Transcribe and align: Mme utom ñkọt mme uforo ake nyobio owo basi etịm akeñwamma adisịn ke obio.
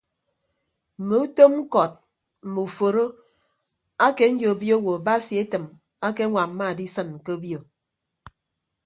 Mme 0.99 1.15
utom 1.25 1.51
ñkọt 1.61 1.91
mme 2.45 2.59
uforo 2.67 3.05
ake 4.05 4.25
nyobio 4.37 4.75
owo 4.79 4.93
basi 5.05 5.33
etịm 5.43 5.63
akeñwamma 6.07 6.63
adisịn 6.71 7.09
ke 7.23 7.31
obio. 7.37 7.59